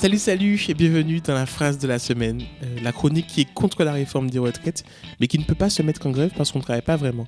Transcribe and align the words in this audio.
Salut, 0.00 0.18
salut 0.18 0.64
et 0.68 0.74
bienvenue 0.74 1.20
dans 1.20 1.34
la 1.34 1.44
phrase 1.44 1.76
de 1.76 1.88
la 1.88 1.98
semaine, 1.98 2.42
euh, 2.62 2.76
la 2.82 2.92
chronique 2.92 3.26
qui 3.26 3.40
est 3.40 3.52
contre 3.52 3.82
la 3.82 3.90
réforme 3.90 4.30
des 4.30 4.38
retraites, 4.38 4.84
mais 5.18 5.26
qui 5.26 5.40
ne 5.40 5.42
peut 5.42 5.56
pas 5.56 5.70
se 5.70 5.82
mettre 5.82 6.06
en 6.06 6.10
grève 6.10 6.30
parce 6.36 6.52
qu'on 6.52 6.60
ne 6.60 6.62
travaille 6.62 6.82
pas 6.82 6.94
vraiment. 6.94 7.26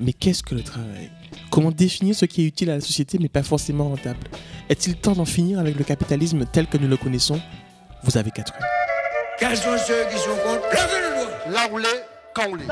Mais 0.00 0.14
qu'est-ce 0.14 0.42
que 0.42 0.54
le 0.54 0.62
travail 0.62 1.10
Comment 1.50 1.70
définir 1.70 2.14
ce 2.14 2.24
qui 2.24 2.40
est 2.40 2.46
utile 2.46 2.70
à 2.70 2.76
la 2.76 2.80
société 2.80 3.18
mais 3.20 3.28
pas 3.28 3.42
forcément 3.42 3.90
rentable 3.90 4.20
Est-il 4.70 4.96
temps 4.96 5.12
d'en 5.12 5.26
finir 5.26 5.58
avec 5.58 5.76
le 5.76 5.84
capitalisme 5.84 6.46
tel 6.50 6.66
que 6.68 6.78
nous 6.78 6.88
le 6.88 6.96
connaissons 6.96 7.38
Vous 8.02 8.16
avez 8.16 8.30
4 8.30 8.50
heures. 8.54 8.60
Quels 9.38 9.58
sont 9.58 9.76
ceux 9.76 10.06
qui 10.10 10.16
sont 10.16 10.36
contre 10.42 10.70
Levez 10.70 11.00
le 11.02 11.22
doigt 11.22 11.52
Là 11.52 11.68
où 11.70 11.76
l'est, 11.76 12.06
quand 12.34 12.46
on 12.48 12.54
l'est. 12.54 12.66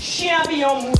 Chien 0.00 0.38
billon 0.48 0.80
mou. 0.80 0.92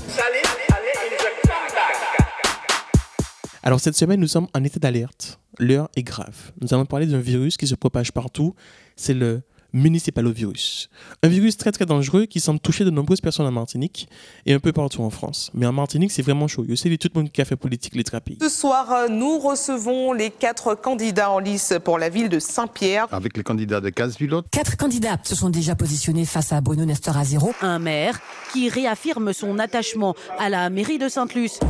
Alors 3.63 3.81
cette 3.81 3.97
semaine, 3.97 4.21
nous 4.21 4.29
sommes 4.29 4.49
en 4.55 4.63
état 4.65 4.79
d'alerte. 4.79 5.39
L'heure 5.59 5.89
est 5.97 6.03
grave. 6.03 6.53
Nous 6.61 6.73
allons 6.73 6.87
parler 6.87 7.07
d'un 7.07 7.19
virus 7.21 7.57
qui 7.57 7.67
se 7.67 7.75
propage 7.75 8.13
partout. 8.13 8.55
C'est 8.97 9.15
le 9.15 9.43
municipalovirus. 9.73 10.89
Un 11.23 11.29
virus 11.29 11.57
très 11.57 11.73
très 11.73 11.85
dangereux 11.85 12.27
qui 12.27 12.41
semble 12.41 12.61
toucher 12.61 12.85
de 12.85 12.91
nombreuses 12.91 13.21
personnes 13.21 13.47
en 13.47 13.51
Martinique 13.51 14.09
et 14.47 14.55
un 14.55 14.61
peu 14.61 14.73
partout 14.73 15.03
en 15.03 15.11
France. 15.11 15.51
Mais 15.53 15.67
en 15.67 15.73
Martinique, 15.73 16.11
c'est 16.11 16.23
vraiment 16.23 16.49
chaud. 16.49 16.65
Sais, 16.75 16.97
tout 16.97 17.09
le 17.15 17.21
monde 17.21 17.31
qui 17.31 17.43
a 17.43 17.45
fait 17.45 17.57
politique, 17.57 17.95
les 17.95 18.05
trapis. 18.05 18.39
Ce 18.41 18.49
soir, 18.49 19.11
nous 19.11 19.39
recevons 19.39 20.13
les 20.13 20.31
quatre 20.31 20.75
candidats 20.75 21.31
en 21.31 21.39
lice 21.39 21.75
pour 21.85 21.99
la 21.99 22.09
ville 22.09 22.29
de 22.29 22.39
Saint-Pierre. 22.39 23.07
Avec 23.13 23.37
les 23.37 23.43
candidats 23.43 23.81
de 23.81 23.91
Casse-Pilote, 23.91 24.47
Quatre 24.51 24.77
candidats 24.77 25.19
se 25.23 25.35
sont 25.35 25.51
déjà 25.51 25.75
positionnés 25.75 26.25
face 26.25 26.53
à 26.53 26.61
Bruno 26.61 26.85
Nestor 26.85 27.17
Azero. 27.17 27.53
Un 27.61 27.79
maire 27.79 28.19
qui 28.53 28.69
réaffirme 28.69 29.33
son 29.33 29.59
attachement 29.59 30.15
à 30.39 30.49
la 30.49 30.71
mairie 30.71 30.99
de 30.99 31.09
Sainte-Luce. 31.09 31.61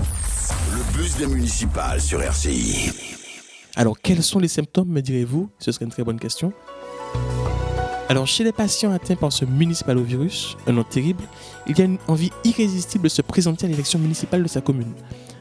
Le 0.73 0.97
bus 0.97 1.17
des 1.17 1.27
municipales 1.27 2.01
sur 2.01 2.23
RCI. 2.23 3.18
Alors, 3.79 3.97
quels 4.03 4.25
sont 4.25 4.41
les 4.41 4.49
symptômes, 4.49 4.89
me 4.89 5.01
direz-vous? 5.01 5.51
Ce 5.61 5.71
serait 5.71 5.85
une 5.85 5.93
très 5.93 6.03
bonne 6.03 6.19
question. 6.19 6.53
Alors, 8.09 8.27
chez 8.27 8.43
les 8.43 8.51
patients 8.51 8.91
atteints 8.91 9.15
par 9.15 9.33
ce 9.33 9.45
municipalovirus, 9.45 10.57
un 10.67 10.73
nom 10.73 10.83
terrible, 10.83 11.23
il 11.69 11.79
y 11.79 11.83
a 11.83 11.85
une 11.85 11.99
envie 12.09 12.33
irrésistible 12.43 13.05
de 13.05 13.09
se 13.09 13.23
présenter 13.23 13.67
à 13.67 13.69
l'élection 13.69 14.01
municipale 14.01 14.43
de 14.43 14.49
sa 14.49 14.61
commune. 14.61 14.93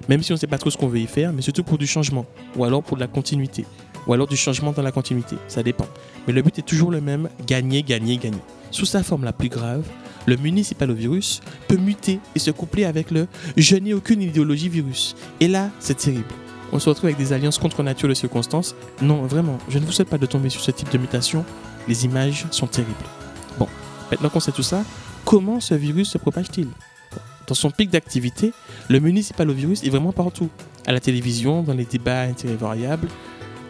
Même 0.08 0.22
si 0.22 0.32
on 0.32 0.36
ne 0.36 0.40
sait 0.40 0.46
pas 0.46 0.60
trop 0.60 0.70
ce 0.70 0.78
qu'on 0.78 0.88
veut 0.88 1.00
y 1.00 1.08
faire, 1.08 1.34
mais 1.34 1.42
surtout 1.42 1.64
pour 1.64 1.80
du 1.80 1.88
changement, 1.88 2.28
ou 2.56 2.64
alors 2.64 2.84
pour 2.84 2.96
de 2.96 3.02
la 3.02 3.08
continuité, 3.08 3.66
ou 4.06 4.14
alors 4.14 4.28
du 4.28 4.38
changement 4.38 4.72
dans 4.72 4.84
la 4.84 4.92
continuité, 4.92 5.36
ça 5.48 5.64
dépend. 5.64 5.88
Mais 6.28 6.34
le 6.34 6.44
but 6.44 6.60
est 6.60 6.62
toujours 6.62 6.92
le 6.92 7.02
même, 7.02 7.30
gagner, 7.48 7.82
gagner, 7.82 8.18
gagner. 8.18 8.38
Sous 8.70 8.86
sa 8.86 9.02
forme 9.02 9.24
la 9.24 9.34
plus 9.34 9.50
grave, 9.50 9.84
le 10.28 10.38
municipalovirus 10.38 11.42
peut 11.68 11.78
muter 11.78 12.20
et 12.36 12.40
se 12.40 12.52
coupler 12.52 12.86
avec 12.86 13.10
le 13.10 13.28
je 13.56 13.78
n'ai 13.78 13.96
aucune 13.96 14.22
idéologie 14.22 14.70
virus. 14.70 15.16
Et 15.40 15.48
là, 15.48 15.72
c'est 15.80 15.98
terrible. 15.98 16.36
On 16.72 16.80
se 16.80 16.90
retrouve 16.90 17.06
avec 17.06 17.18
des 17.18 17.34
alliances 17.34 17.58
contre 17.58 17.82
nature 17.82 18.10
de 18.10 18.14
circonstances. 18.14 18.76
Non, 19.02 19.24
vraiment, 19.24 19.58
je 19.70 19.80
ne 19.80 19.86
vous 19.86 19.92
souhaite 19.92 20.10
pas 20.10 20.18
de 20.18 20.26
tomber 20.26 20.50
sur 20.50 20.62
ce 20.62 20.72
type 20.72 20.92
de 20.92 20.98
mutation. 20.98 21.46
Les 21.88 22.06
images 22.06 22.46
sont 22.52 22.68
terribles. 22.68 22.94
Bon, 23.58 23.68
maintenant 24.12 24.30
qu'on 24.30 24.40
sait 24.40 24.52
tout 24.52 24.64
ça, 24.64 24.84
comment 25.24 25.60
ce 25.60 25.74
virus 25.76 26.10
se 26.10 26.18
propage-t-il? 26.18 26.68
Dans 27.48 27.56
son 27.56 27.72
pic 27.72 27.90
d'activité, 27.90 28.52
le 28.90 29.00
municipalovirus 29.00 29.84
est 29.84 29.90
vraiment 29.90 30.12
partout. 30.12 30.50
À 30.86 30.92
la 30.92 31.00
télévision, 31.00 31.64
dans 31.64 31.74
les 31.74 31.86
débats 31.86 32.24
intérêts 32.24 32.56
variables, 32.56 33.08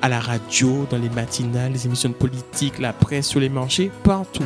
à 0.02 0.10
la 0.10 0.20
radio, 0.20 0.88
dans 0.90 0.98
les 0.98 1.10
matinales, 1.10 1.74
les 1.74 1.86
émissions 1.86 2.10
de 2.10 2.16
politique, 2.16 2.80
la 2.80 2.94
presse, 2.94 3.28
sur 3.28 3.40
les 3.40 3.50
marchés, 3.50 3.92
partout. 4.04 4.44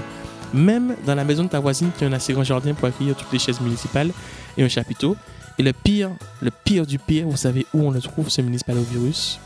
Même 0.54 0.96
dans 1.06 1.16
la 1.16 1.24
maison 1.24 1.44
de 1.46 1.50
ta 1.50 1.62
voisine 1.62 1.92
qui 1.98 2.04
a 2.04 2.08
un 2.08 2.14
assez 2.14 2.34
grand 2.34 2.44
jardin 2.44 2.74
pour 2.74 2.88
accueillir 2.90 3.16
toutes 3.16 3.32
les 3.32 3.40
chaises 3.40 3.62
municipales 3.62 4.12
et 4.58 4.64
un 4.64 4.68
chapiteau. 4.68 5.16
Et 5.62 5.64
le 5.64 5.74
pire, 5.74 6.10
le 6.42 6.50
pire 6.50 6.88
du 6.88 6.98
pire, 6.98 7.28
vous 7.28 7.38
savez 7.38 7.68
où 7.76 7.84
on 7.84 7.92
le 7.92 8.02
trouve, 8.02 8.30
ce 8.30 8.42
municipalovirus? 8.42 9.40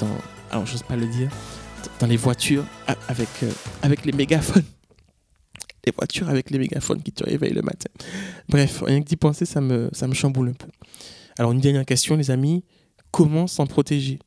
Dans, 0.00 0.08
alors 0.50 0.64
pas 0.88 0.96
le 0.96 1.06
dire, 1.06 1.30
dans 2.00 2.08
les 2.08 2.16
voitures 2.16 2.64
avec, 3.06 3.28
euh, 3.44 3.52
avec 3.80 4.04
les 4.04 4.10
mégaphones. 4.10 4.64
Les 5.86 5.92
voitures 5.96 6.28
avec 6.28 6.50
les 6.50 6.58
mégaphones 6.58 7.00
qui 7.02 7.12
te 7.12 7.22
réveillent 7.22 7.54
le 7.54 7.62
matin. 7.62 7.88
Bref, 8.48 8.82
rien 8.84 9.00
que 9.00 9.06
d'y 9.06 9.16
penser, 9.16 9.46
ça 9.46 9.60
me, 9.60 9.88
ça 9.92 10.08
me 10.08 10.12
chamboule 10.12 10.48
un 10.48 10.54
peu. 10.54 10.66
Alors, 11.38 11.52
une 11.52 11.60
dernière 11.60 11.86
question, 11.86 12.16
les 12.16 12.32
amis. 12.32 12.64
Comment 13.12 13.46
s'en 13.46 13.66
protéger? 13.66 14.18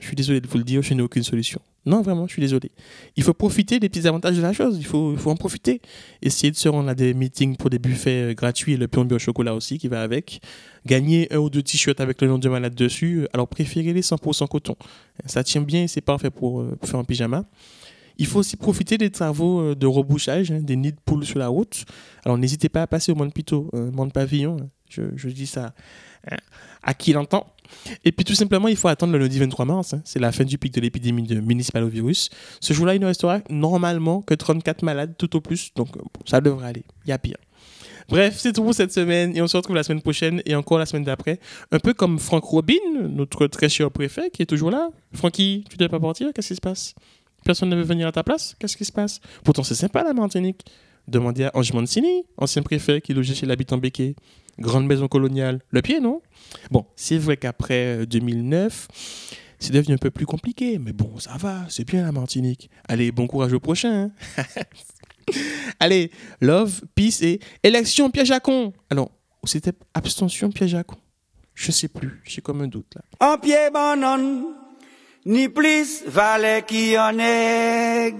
Je 0.00 0.06
suis 0.06 0.16
désolé 0.16 0.40
de 0.40 0.46
vous 0.46 0.58
le 0.58 0.64
dire, 0.64 0.82
je 0.82 0.94
n'ai 0.94 1.02
aucune 1.02 1.22
solution. 1.22 1.60
Non, 1.86 2.02
vraiment, 2.02 2.26
je 2.26 2.32
suis 2.32 2.42
désolé. 2.42 2.70
Il 3.16 3.22
faut 3.22 3.32
profiter 3.34 3.80
des 3.80 3.88
petits 3.88 4.06
avantages 4.06 4.36
de 4.36 4.42
la 4.42 4.52
chose. 4.52 4.76
Il 4.78 4.84
faut, 4.84 5.12
il 5.12 5.18
faut 5.18 5.30
en 5.30 5.36
profiter. 5.36 5.80
Essayer 6.22 6.50
de 6.50 6.56
se 6.56 6.68
rendre 6.68 6.88
à 6.88 6.94
des 6.94 7.14
meetings 7.14 7.56
pour 7.56 7.70
des 7.70 7.78
buffets 7.78 8.30
euh, 8.30 8.34
gratuits 8.34 8.74
et 8.74 8.76
le 8.76 8.88
plombier 8.88 9.16
au 9.16 9.18
chocolat 9.18 9.54
aussi 9.54 9.78
qui 9.78 9.88
va 9.88 10.02
avec. 10.02 10.40
Gagner 10.86 11.32
un 11.32 11.38
ou 11.38 11.50
deux 11.50 11.62
t-shirts 11.62 12.00
avec 12.00 12.20
le 12.20 12.28
nom 12.28 12.38
de 12.38 12.48
malade 12.48 12.74
dessus. 12.74 13.26
Alors, 13.32 13.48
préférez 13.48 13.92
les 13.92 14.02
100% 14.02 14.48
coton. 14.48 14.76
Ça 15.26 15.42
tient 15.42 15.62
bien 15.62 15.84
et 15.84 15.88
c'est 15.88 16.00
parfait 16.00 16.30
pour, 16.30 16.60
euh, 16.60 16.76
pour 16.78 16.88
faire 16.88 17.00
un 17.00 17.04
pyjama. 17.04 17.44
Il 18.18 18.26
faut 18.26 18.40
aussi 18.40 18.56
profiter 18.56 18.98
des 18.98 19.10
travaux 19.10 19.60
euh, 19.60 19.74
de 19.74 19.86
rebouchage, 19.86 20.50
hein, 20.50 20.60
des 20.60 20.76
nids 20.76 20.92
de 20.92 21.00
poules 21.04 21.24
sur 21.24 21.38
la 21.38 21.48
route. 21.48 21.84
Alors 22.24 22.36
n'hésitez 22.36 22.68
pas 22.68 22.82
à 22.82 22.86
passer 22.86 23.12
au 23.12 23.14
monde 23.14 23.32
Pito, 23.32 23.70
euh, 23.74 23.90
monde 23.92 24.12
pavillon. 24.12 24.56
Je, 24.88 25.28
dis 25.28 25.46
ça 25.46 25.74
à 26.82 26.94
qui 26.94 27.12
l'entend. 27.12 27.46
Et 28.04 28.12
puis 28.12 28.24
tout 28.24 28.34
simplement, 28.34 28.68
il 28.68 28.76
faut 28.76 28.88
attendre 28.88 29.12
le 29.12 29.18
lundi 29.18 29.38
23 29.38 29.64
mars. 29.64 29.94
hein. 29.94 30.00
C'est 30.04 30.18
la 30.18 30.32
fin 30.32 30.44
du 30.44 30.56
pic 30.58 30.72
de 30.72 30.80
l'épidémie 30.80 31.22
de 31.22 31.40
municipalovirus. 31.40 32.30
Ce 32.60 32.72
jour-là, 32.72 32.94
il 32.94 33.00
ne 33.00 33.06
restera 33.06 33.40
normalement 33.50 34.22
que 34.22 34.34
34 34.34 34.82
malades 34.82 35.14
tout 35.18 35.36
au 35.36 35.40
plus. 35.40 35.72
Donc 35.74 35.96
euh, 35.96 36.00
ça 36.24 36.40
devrait 36.40 36.68
aller. 36.68 36.84
Il 37.04 37.10
y 37.10 37.12
a 37.12 37.18
pire. 37.18 37.36
Bref, 38.08 38.36
c'est 38.38 38.54
tout 38.54 38.62
pour 38.62 38.72
cette 38.74 38.92
semaine 38.92 39.36
et 39.36 39.42
on 39.42 39.46
se 39.46 39.56
retrouve 39.56 39.76
la 39.76 39.82
semaine 39.82 40.00
prochaine 40.00 40.40
et 40.46 40.54
encore 40.54 40.78
la 40.78 40.86
semaine 40.86 41.04
d'après. 41.04 41.38
Un 41.72 41.78
peu 41.78 41.92
comme 41.92 42.18
Franck 42.18 42.44
Robin, 42.44 42.74
notre 43.02 43.46
très 43.48 43.68
cher 43.68 43.90
préfet 43.90 44.30
qui 44.30 44.40
est 44.40 44.46
toujours 44.46 44.70
là. 44.70 44.88
Francky, 45.12 45.64
tu 45.68 45.74
ne 45.74 45.78
devais 45.78 45.90
pas 45.90 46.00
partir 46.00 46.28
Qu'est-ce 46.34 46.48
qui 46.48 46.54
se 46.54 46.60
passe? 46.60 46.94
Personne 47.44 47.68
ne 47.68 47.76
veut 47.76 47.82
venir 47.82 48.08
à 48.08 48.12
ta 48.12 48.24
place 48.24 48.56
Qu'est-ce 48.58 48.78
qui 48.78 48.86
se 48.86 48.92
passe? 48.92 49.20
Pourtant, 49.44 49.62
c'est 49.62 49.74
sympa 49.74 50.02
la 50.02 50.14
Martinique. 50.14 50.64
Demandez 51.06 51.44
à 51.44 51.50
Ange 51.54 51.72
Mancini, 51.72 52.24
ancien 52.38 52.62
préfet 52.62 53.00
qui 53.02 53.12
logeait 53.12 53.34
chez 53.34 53.46
l'habitant 53.46 53.76
Béquet. 53.76 54.14
Grande 54.58 54.86
maison 54.86 55.08
coloniale. 55.08 55.60
Le 55.70 55.82
pied, 55.82 56.00
non? 56.00 56.20
Bon, 56.70 56.86
c'est 56.96 57.18
vrai 57.18 57.36
qu'après 57.36 58.00
euh, 58.02 58.06
2009, 58.06 58.88
c'est 59.58 59.72
devenu 59.72 59.94
un 59.94 59.98
peu 59.98 60.10
plus 60.10 60.26
compliqué. 60.26 60.78
Mais 60.78 60.92
bon, 60.92 61.18
ça 61.18 61.36
va, 61.38 61.64
c'est 61.68 61.86
bien 61.86 62.04
la 62.04 62.12
Martinique. 62.12 62.70
Allez, 62.88 63.12
bon 63.12 63.26
courage 63.26 63.52
au 63.52 63.60
prochain. 63.60 64.10
hein. 64.36 64.42
Allez, 65.80 66.10
love, 66.40 66.80
peace 66.94 67.22
et 67.22 67.40
élection 67.62 68.10
piège 68.10 68.30
à 68.30 68.40
con. 68.40 68.72
Alors, 68.90 69.10
c'était 69.44 69.72
abstention 69.94 70.50
piège 70.50 70.74
à 70.74 70.82
con. 70.84 70.96
Je 71.54 71.70
sais 71.72 71.88
plus, 71.88 72.20
j'ai 72.24 72.40
comme 72.40 72.60
un 72.62 72.68
doute 72.68 72.94
là. 72.94 73.02
En 73.20 73.38
pied 73.38 73.56
ni 75.26 75.48
plus 75.48 76.04
valet 76.06 76.64
qui 76.66 76.96
en 76.98 77.18
est. 77.18 78.14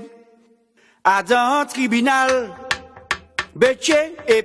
Dans 1.26 1.66
tribunal, 1.66 2.50
et. 4.28 4.44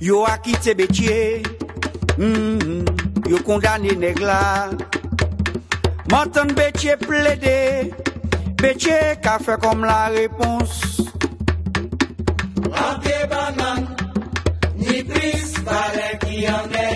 Yo 0.00 0.24
akite 0.26 0.74
betye, 0.74 1.42
mm 2.18 2.58
-hmm. 2.58 3.30
yo 3.30 3.38
kondane 3.38 3.92
negla. 3.96 4.70
Mantan 6.10 6.48
betye 6.54 6.96
ple 6.96 7.36
de, 7.36 7.90
betye 8.62 9.16
ka 9.22 9.38
fe 9.38 9.56
kom 9.62 9.84
la 9.84 10.08
repons. 10.08 10.72
Ante 12.86 13.16
banan, 13.30 13.88
ni 14.76 15.02
plis 15.02 15.54
pale 15.64 16.18
ki 16.20 16.46
ane. 16.46 16.88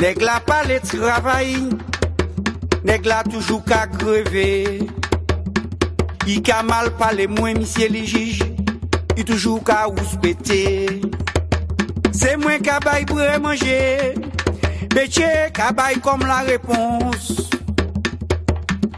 Negla 0.00 0.40
pale 0.46 0.80
travay, 0.80 1.56
negla 2.84 3.22
toujou 3.22 3.60
ka 3.64 3.86
greve. 3.86 4.78
I 6.26 6.40
ka 6.40 6.62
mal 6.62 6.90
pale 6.98 7.26
mwen 7.26 7.58
misye 7.58 7.88
li 7.88 8.04
jij. 8.06 8.53
Moins 9.14 9.22
monsieur 9.22 9.22
les 9.22 9.22
juges, 9.22 9.22
il 9.22 9.24
toujours 9.24 9.64
qu'à 9.64 9.84
rouspéter. 9.84 11.00
C'est 12.12 12.36
moi 12.36 12.58
qui 12.58 12.70
bail 12.84 13.04
pour 13.04 13.20
manger, 13.40 14.14
Bétier 14.94 15.50
qui 15.52 15.74
bail 15.74 16.00
comme 16.00 16.26
la 16.26 16.38
réponse. 16.40 17.50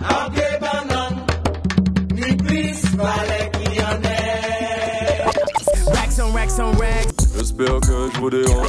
En 0.01 0.31
pied 0.31 0.43
banane, 0.61 1.27
ni 2.13 2.37
plus 2.37 2.85
valet 2.97 3.51
qui 3.53 3.81
en 3.83 4.03
est. 4.03 4.17
J'espère 7.37 7.81
que 7.81 8.11
je 8.15 8.21
vous 8.21 8.31
dérange. 8.31 8.69